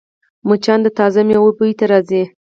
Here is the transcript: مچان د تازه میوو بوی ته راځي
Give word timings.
مچان 0.47 0.79
د 0.83 0.87
تازه 0.99 1.21
میوو 1.27 1.55
بوی 1.57 1.71
ته 1.79 1.85
راځي 1.91 2.23